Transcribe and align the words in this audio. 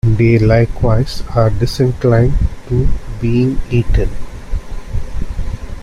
They 0.17 0.39
likewise 0.39 1.21
are 1.35 1.51
disinclined 1.51 2.33
to 2.69 2.87
being 3.19 3.61
eaten. 3.69 4.09